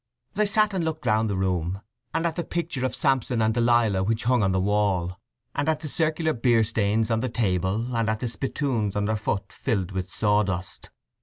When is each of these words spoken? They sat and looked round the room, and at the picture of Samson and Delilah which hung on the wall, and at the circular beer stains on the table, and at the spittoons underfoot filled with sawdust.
They 0.33 0.47
sat 0.47 0.73
and 0.73 0.83
looked 0.83 1.05
round 1.05 1.29
the 1.29 1.35
room, 1.35 1.79
and 2.11 2.25
at 2.25 2.35
the 2.35 2.43
picture 2.43 2.83
of 2.87 2.95
Samson 2.95 3.39
and 3.39 3.53
Delilah 3.53 4.01
which 4.01 4.23
hung 4.23 4.41
on 4.41 4.51
the 4.51 4.59
wall, 4.59 5.15
and 5.53 5.69
at 5.69 5.81
the 5.81 5.87
circular 5.87 6.33
beer 6.33 6.63
stains 6.63 7.11
on 7.11 7.19
the 7.19 7.29
table, 7.29 7.95
and 7.95 8.09
at 8.09 8.19
the 8.19 8.27
spittoons 8.27 8.95
underfoot 8.95 9.53
filled 9.53 9.91
with 9.91 10.09
sawdust. 10.09 10.89